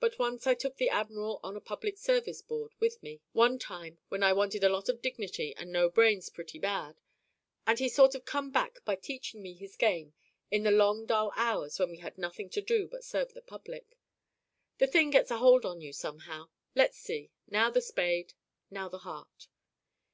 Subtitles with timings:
[0.00, 3.98] But once I took the admiral on a public service board with me one time
[4.08, 7.02] when I wanted a lot of dignity and no brains pretty bad
[7.66, 10.14] and he sort of come back by teaching me his game
[10.50, 13.98] in the long dull hours when we had nothing to do but serve the public.
[14.78, 16.48] The thing gets a hold on you, somehow.
[16.74, 18.32] Let's see now the spade
[18.70, 19.48] now the heart."